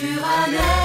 [0.00, 0.79] sur un air.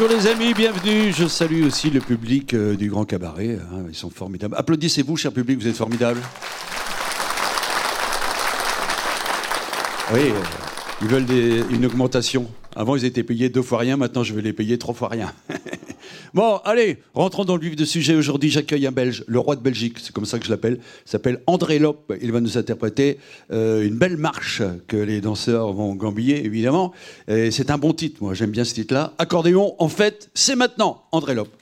[0.00, 1.12] Bonjour les amis, bienvenue.
[1.12, 3.58] Je salue aussi le public euh, du Grand Cabaret.
[3.70, 4.54] Hein, ils sont formidables.
[4.56, 6.22] Applaudissez-vous, cher public, vous êtes formidables.
[10.14, 10.40] Oui, euh,
[11.02, 11.26] ils veulent
[11.70, 12.50] une augmentation.
[12.74, 15.34] Avant, ils étaient payés deux fois rien, maintenant, je vais les payer trois fois rien.
[16.32, 18.14] Bon, allez, rentrons dans le vif du sujet.
[18.14, 20.78] Aujourd'hui, j'accueille un Belge, le roi de Belgique, c'est comme ça que je l'appelle.
[21.06, 22.12] Il s'appelle André Lope.
[22.22, 23.18] Il va nous interpréter
[23.50, 26.92] euh, une belle marche que les danseurs vont gambiller, évidemment.
[27.26, 29.14] c'est un bon titre, moi, j'aime bien ce titre-là.
[29.18, 31.59] Accordéon, en fait, c'est maintenant, André Lope.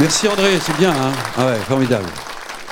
[0.00, 2.06] Merci André, c'est bien, hein ah ouais, formidable.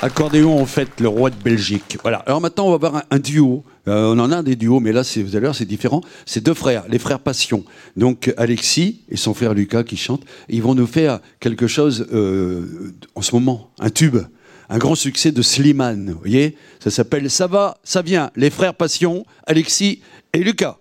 [0.01, 1.99] Accordéon, en fait, le roi de Belgique.
[2.03, 2.19] Voilà.
[2.19, 3.65] Alors maintenant, on va voir un, duo.
[3.89, 6.03] Euh, on en a des duos, mais là, vous allez c'est différent.
[6.25, 7.65] C'est deux frères, les frères Passion.
[7.97, 10.25] Donc Alexis et son frère Lucas qui chantent.
[10.49, 14.19] Ils vont nous faire quelque chose euh, en ce moment, un tube,
[14.69, 16.13] un grand succès de Slimane.
[16.13, 18.31] Vous voyez Ça s'appelle Ça va, ça vient.
[18.37, 20.01] Les frères Passion, Alexis
[20.33, 20.79] et Lucas.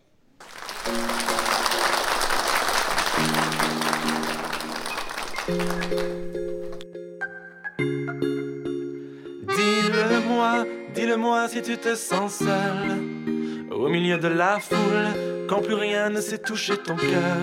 [11.16, 16.20] Dis-le-moi si tu te sens seul, au milieu de la foule, quand plus rien ne
[16.20, 17.38] sait toucher ton cœur.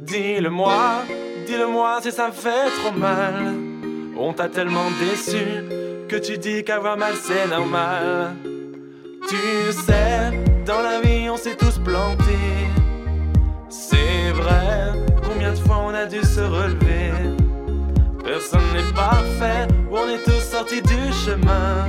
[0.00, 1.02] Dis-le-moi,
[1.46, 3.52] dis-le-moi si ça me fait trop mal.
[4.16, 5.44] On t'a tellement déçu
[6.08, 8.34] que tu dis qu'avoir mal c'est normal.
[9.28, 10.32] Tu sais,
[10.64, 12.62] dans la vie on s'est tous plantés.
[13.68, 17.12] C'est vrai, combien de fois on a dû se relever?
[18.24, 21.88] Personne n'est parfait, on est tous sortis du chemin.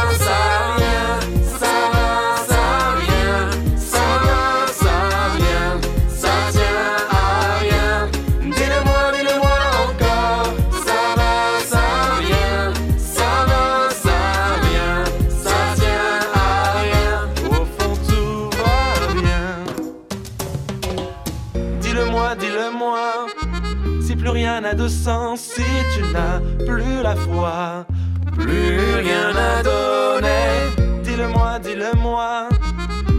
[28.33, 31.01] plus rien à donner.
[31.03, 32.49] Dis-le-moi, dis-le-moi.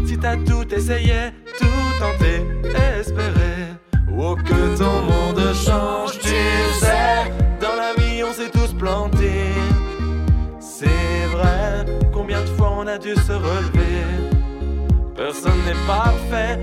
[0.07, 1.67] Si t'as tout essayé, tout
[2.01, 2.47] tenté,
[2.99, 3.77] espéré.
[4.19, 6.29] Oh, que ton monde change, tu
[6.81, 7.33] sais.
[7.61, 9.55] Dans la vie, on s'est tous plantés.
[10.61, 14.05] C'est vrai, combien de fois on a dû se relever.
[15.17, 16.61] Personne n'est parfait,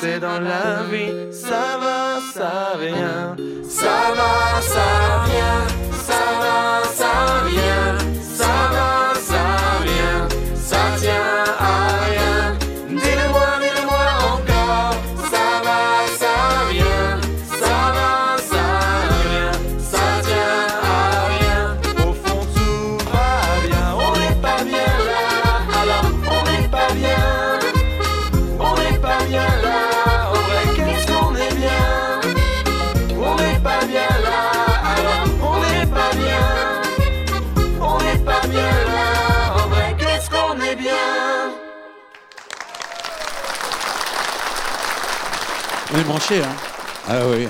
[0.00, 3.36] Sais, dans la vie, ça va, ça vient.
[3.68, 5.09] Ça va, ça vient.
[46.32, 46.56] Hein
[47.08, 47.44] Ah oui.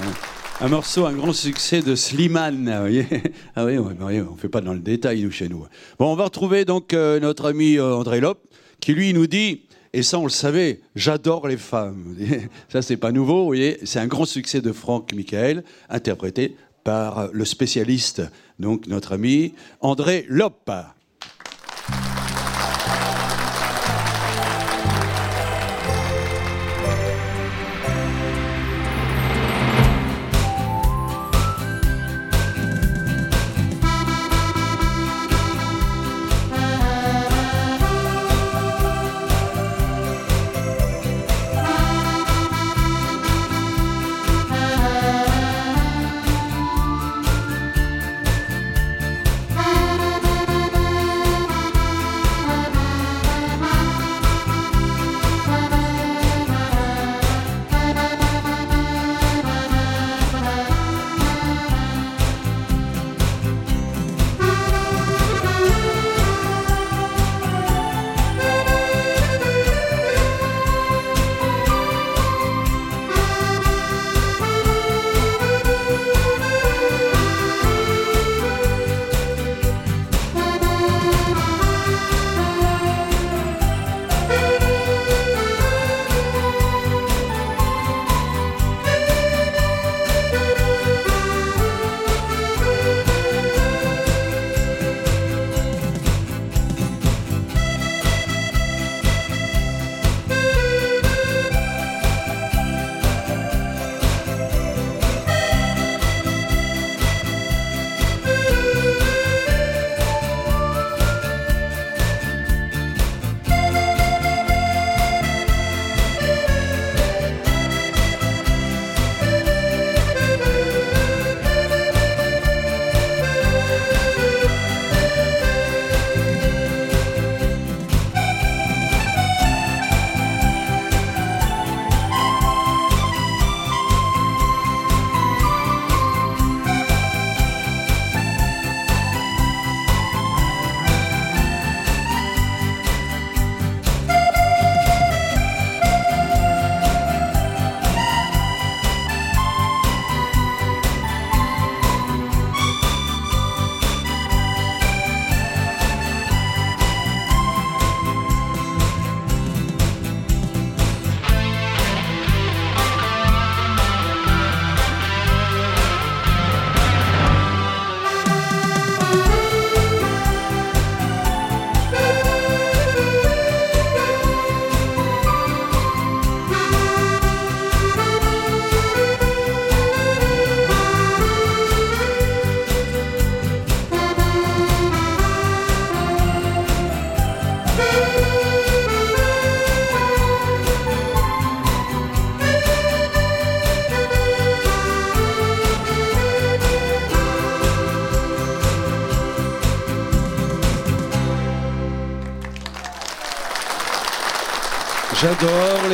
[0.61, 2.67] Un, un morceau, un grand succès de Slimane.
[2.67, 3.05] ah oui,
[3.59, 5.67] oui, on ne fait pas dans le détail, nous, chez nous.
[5.99, 8.43] Bon, on va retrouver donc euh, notre ami euh, André Lope,
[8.81, 12.17] qui lui nous dit, et ça on le savait, j'adore les femmes.
[12.71, 13.79] Ça, c'est pas nouveau, vous voyez.
[13.85, 18.23] C'est un grand succès de Franck Michael, interprété par le spécialiste,
[18.59, 19.53] donc notre ami
[19.83, 20.71] André Lope.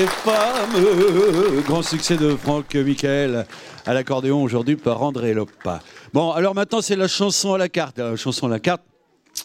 [0.06, 1.62] Femmes.
[1.66, 3.46] Grand succès de Franck Michael
[3.84, 5.80] à l'accordéon aujourd'hui par André Lopa.
[6.12, 7.98] Bon, alors maintenant c'est la chanson à la carte.
[7.98, 8.82] La chanson à la carte.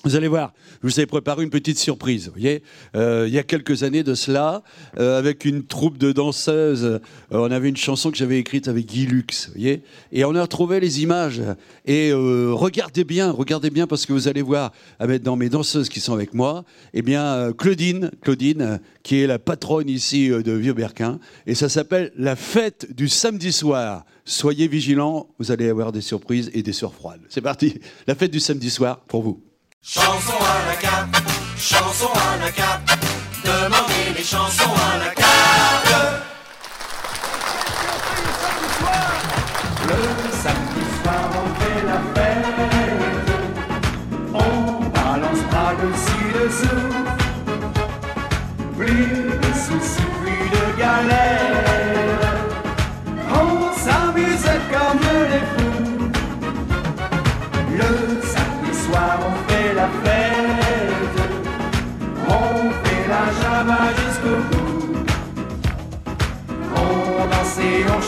[0.04, 2.26] Vous allez voir, je vous ai préparé une petite surprise.
[2.26, 2.64] Vous voyez,
[2.96, 4.64] euh, il y a quelques années de cela,
[4.98, 8.88] euh, avec une troupe de danseuses, euh, on avait une chanson que j'avais écrite avec
[8.88, 9.48] Guy Lux.
[9.48, 11.42] Vous voyez, et on a retrouvé les images.
[11.86, 16.00] Et regardez bien, regardez bien parce que vous allez voir, avec dans mes danseuses qui
[16.00, 21.54] sont avec moi, eh bien Claudine, Claudine, qui est la patronne ici de Vieux-Berquin, et
[21.54, 24.06] ça s'appelle la fête du samedi soir.
[24.26, 27.22] Soyez vigilants, vous allez avoir des surprises et des surfroides.
[27.30, 29.51] C'est parti, la fête du samedi soir pour vous.
[29.84, 31.16] Chanson à la carte,
[31.58, 33.00] chanson à la carte,
[33.44, 36.22] demandez les chansons à la carte.
[39.88, 39.98] Le
[40.44, 43.32] samedi soir on fait la fête,
[44.36, 46.92] on balance bras dessus dessous,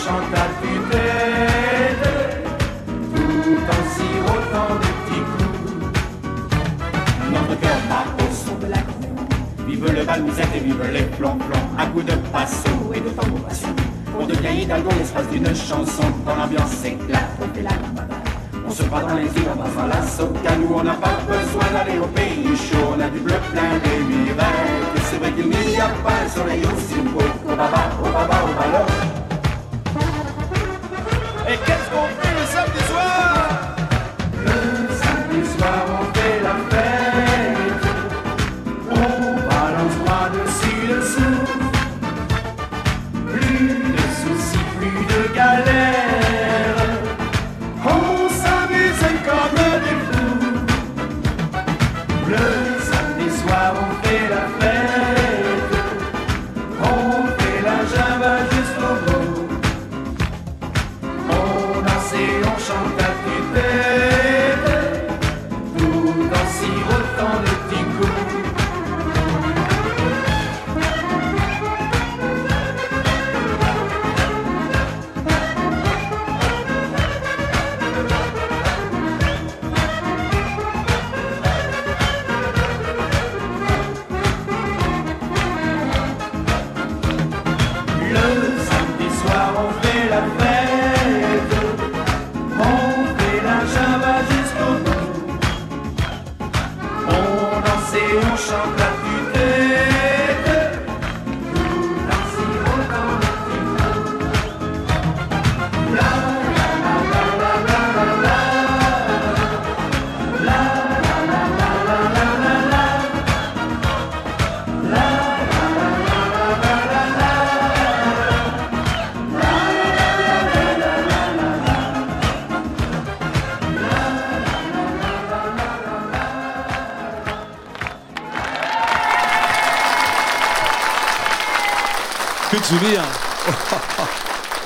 [0.04, 2.04] chante à tue-tête,
[3.16, 5.86] tout en sirotant des petits coups.
[7.32, 9.16] Notre cœur bat au son de la cour,
[9.66, 13.48] vive le balouzette et vive les plomb-plomb, à coups de passo et de tambour
[14.20, 17.72] On devient hidalgo l'espace d'une chanson, quand l'ambiance éclate, on la
[18.66, 21.70] on se bat dans les îles, on va la soca, nous on n'a pas besoin
[21.72, 25.02] d'aller au pays chaud, on a du bleu plein des miracles.
[25.12, 29.23] C'est vrai qu'il n'y a pas un soleil aussi beau, au baba, au baba, au.
[31.54, 33.43] Et qu'est-ce qu'on fait le samedi soir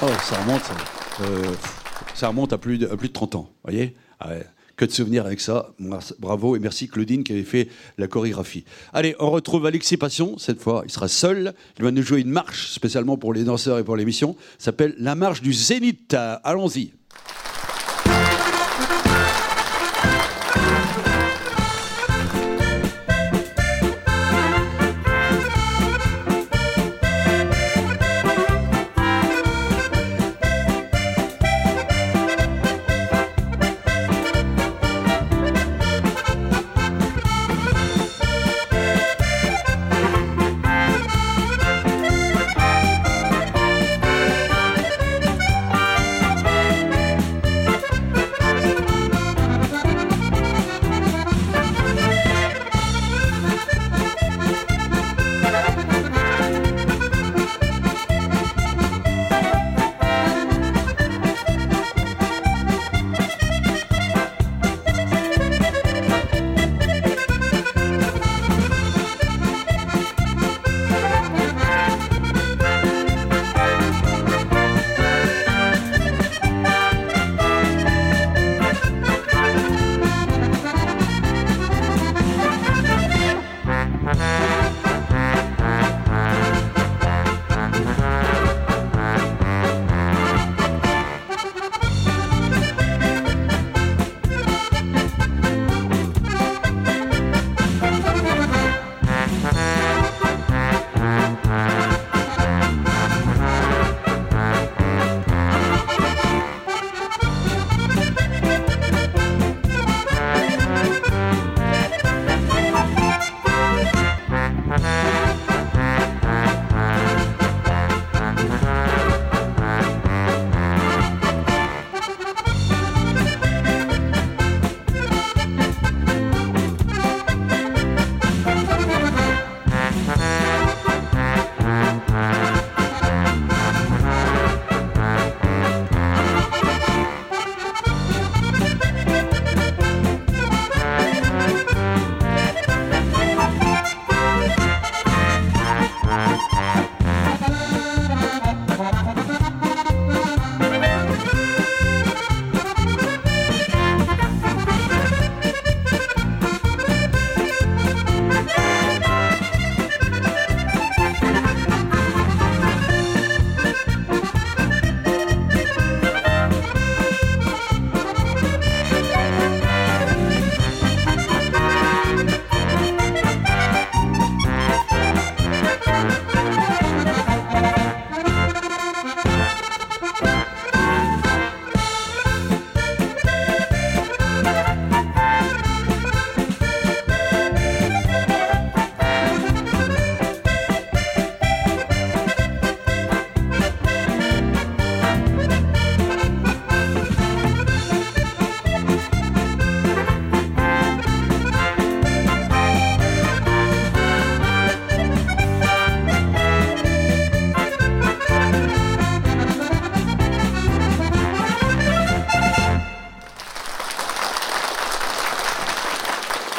[0.08, 0.62] oh, ça remonte,
[1.22, 1.54] euh,
[2.14, 4.30] ça remonte à plus de, de 30 ans, voyez ah
[4.76, 5.72] Que de souvenirs avec ça.
[6.20, 8.64] Bravo et merci Claudine qui avait fait la chorégraphie.
[8.94, 10.38] Allez, on retrouve Alexis Passion.
[10.38, 11.54] Cette fois, il sera seul.
[11.78, 14.36] Il va nous jouer une marche spécialement pour les danseurs et pour l'émission.
[14.60, 16.16] S'appelle la marche du Zénith.
[16.44, 16.94] Allons-y.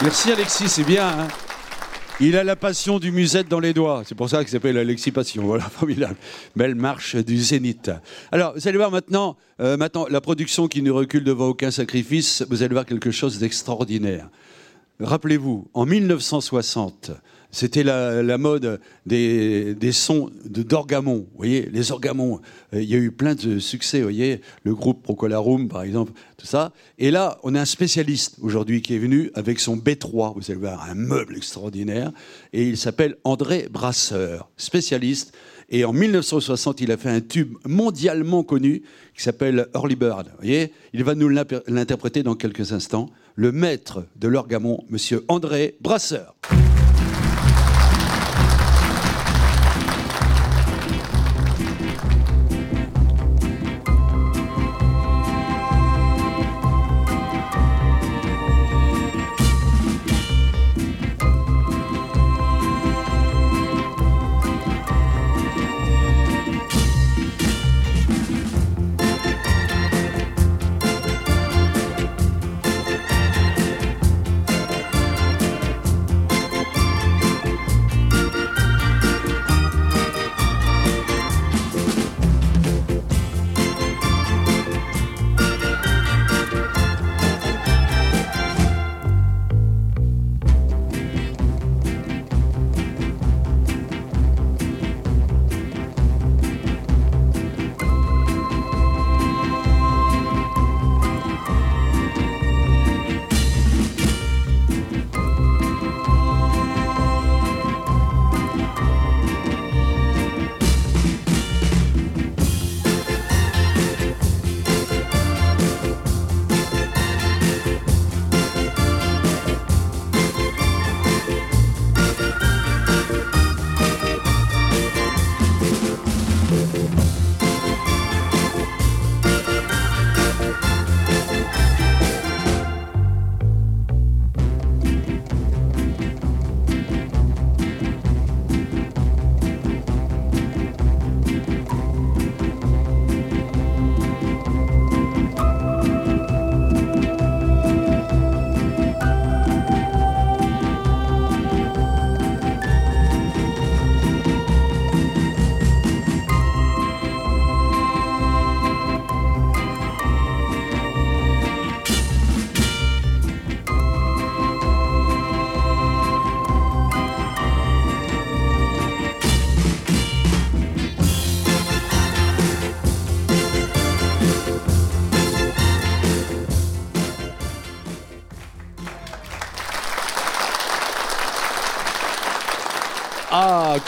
[0.09, 1.07] Merci Alexis, c'est bien.
[1.07, 1.29] hein.
[2.19, 4.05] il a la passion du musette dans les doigts.
[4.07, 5.43] C'est pour ça qu'il s'appelle Alexis Passion.
[5.45, 6.17] Voilà, formidable.
[6.57, 7.91] Belle marche du zénith.
[8.33, 12.43] Alors, vous allez voir maintenant, euh, maintenant, la production qui ne recule devant aucun sacrifice,
[12.49, 14.31] vous allez voir quelque chose d'extraordinaire.
[14.99, 17.11] Rappelez-vous, en 1960,
[17.51, 21.27] c'était la, mode des, sons de d'orgamon.
[21.31, 22.41] Vous voyez, les orgamons.
[22.75, 23.99] Euh, Il y a eu plein de succès.
[23.99, 26.73] Vous voyez, le groupe Procolarum, par exemple, tout ça.
[26.99, 30.35] Et là, on a un spécialiste aujourd'hui qui est venu avec son B3.
[30.35, 32.13] Vous allez voir, un meuble extraordinaire.
[32.53, 35.33] Et il s'appelle André Brasseur, spécialiste.
[35.71, 38.83] Et en 1960, il a fait un tube mondialement connu
[39.15, 40.27] qui s'appelle Early Bird.
[40.29, 43.11] Vous voyez, il va nous l'interpréter dans quelques instants.
[43.35, 46.35] Le maître de l'orgamon, Monsieur André Brasseur.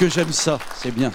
[0.00, 1.12] Que j'aime ça, c'est bien.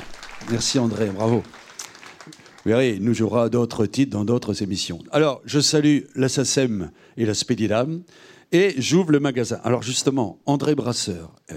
[0.52, 1.38] Merci André, bravo.
[1.38, 5.00] Vous verrez, il nous jouera d'autres titres dans d'autres émissions.
[5.12, 8.04] Alors, je salue la SACEM et la Spédidam
[8.52, 9.60] et j'ouvre le magasin.
[9.64, 11.56] Alors justement, André Brasseur, eh,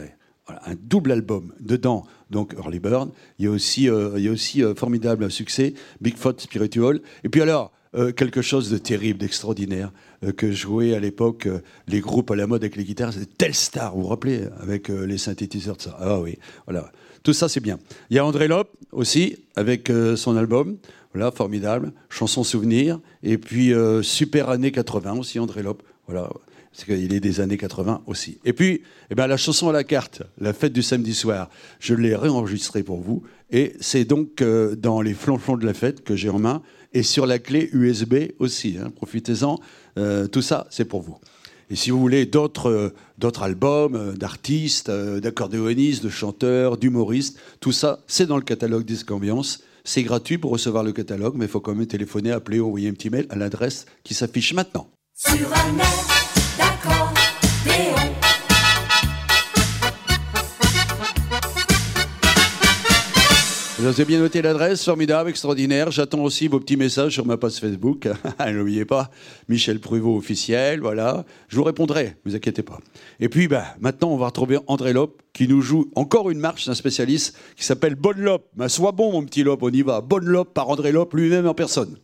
[0.48, 3.10] un double album dedans, donc Early Bird.
[3.38, 7.02] Il y a aussi, euh, il y a aussi euh, formidable succès, Bigfoot Spiritual.
[7.24, 9.92] Et puis alors, euh, quelque chose de terrible, d'extraordinaire,
[10.24, 13.26] euh, que jouaient à l'époque euh, les groupes à la mode avec les guitares, c'était
[13.26, 15.96] Telstar, vous vous rappelez, avec les synthétiseurs de ça.
[16.00, 16.90] Ah oui, voilà.
[17.22, 17.78] Tout ça, c'est bien.
[18.10, 20.76] Il y a André Lop aussi, avec son album,
[21.12, 23.72] voilà, formidable, Chanson Souvenir, et puis
[24.02, 26.30] Super Année 80 aussi, André Lop, voilà.
[26.72, 28.38] Parce qu'il est des années 80 aussi.
[28.44, 31.48] Et puis, eh ben, la chanson à la carte, la fête du samedi soir,
[31.80, 33.22] je l'ai réenregistrée pour vous.
[33.50, 37.02] Et c'est donc euh, dans les flonflons de la fête que j'ai en main, et
[37.02, 38.76] sur la clé USB aussi.
[38.80, 38.90] hein.
[38.94, 39.58] Profitez-en.
[39.98, 41.18] Euh, tout ça, c'est pour vous.
[41.70, 48.26] Et si vous voulez d'autres euh, albums, d'artistes, d'accordéonistes, de chanteurs, d'humoristes, tout ça, c'est
[48.26, 49.62] dans le catalogue Disque Ambiance.
[49.84, 52.92] C'est gratuit pour recevoir le catalogue, mais il faut quand même téléphoner, appeler envoyer un
[52.92, 54.88] petit mail à l'adresse qui s'affiche maintenant.
[55.14, 56.17] Sur un air
[63.78, 65.92] Vous avez bien noté l'adresse, formidable, extraordinaire.
[65.92, 68.08] J'attends aussi vos petits messages sur ma page Facebook.
[68.52, 69.08] N'oubliez pas,
[69.48, 71.24] Michel Pruvot officiel, voilà.
[71.46, 72.80] Je vous répondrai, ne vous inquiétez pas.
[73.20, 76.66] Et puis, bah, maintenant, on va retrouver André Lop qui nous joue encore une marche
[76.66, 78.48] d'un spécialiste qui s'appelle Bonne Lop.
[78.56, 80.00] Bah, sois bon, mon petit Lop, on y va.
[80.00, 81.96] Bonne Lop par André Lop lui-même en personne.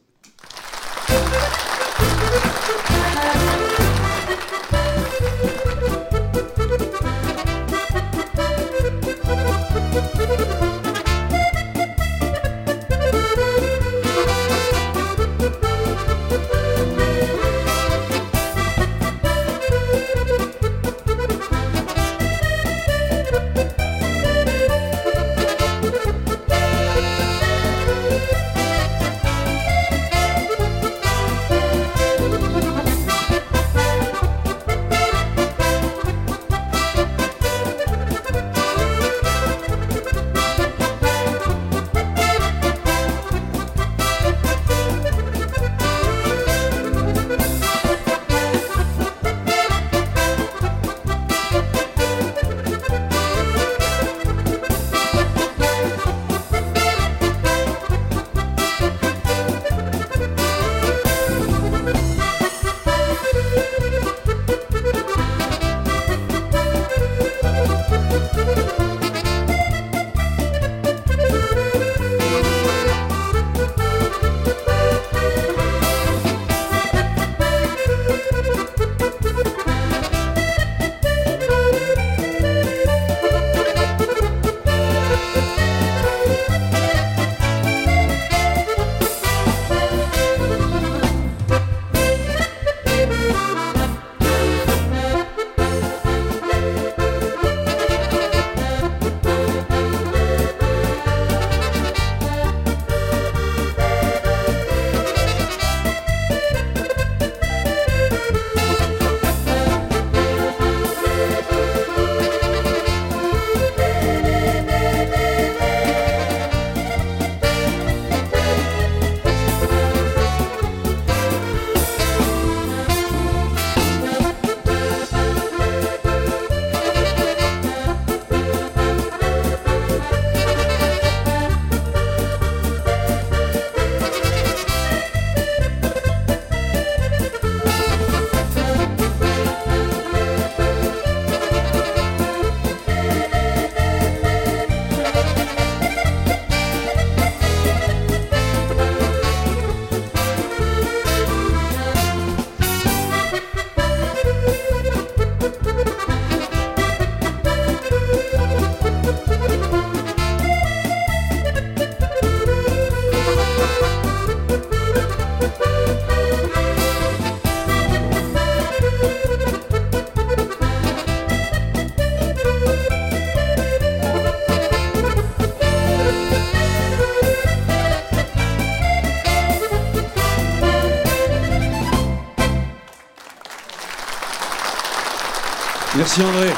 [186.05, 186.51] Merci André.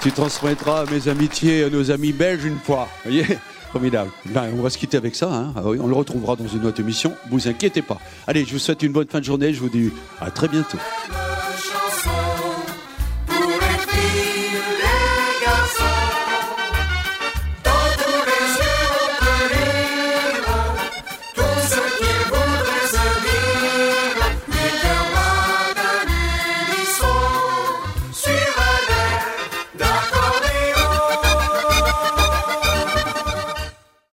[0.00, 2.88] Tu transmettras mes amitiés à nos amis belges une fois.
[3.04, 3.26] Voyez
[3.72, 4.10] Formidable.
[4.30, 5.30] Ben, on va se quitter avec ça.
[5.30, 5.52] Hein.
[5.54, 7.14] Ah on le retrouvera dans une autre émission.
[7.30, 7.98] Vous inquiétez pas.
[8.26, 9.52] Allez, je vous souhaite une bonne fin de journée.
[9.52, 10.78] Je vous dis à très bientôt.